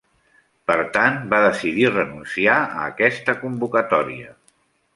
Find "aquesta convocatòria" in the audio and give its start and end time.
2.93-4.35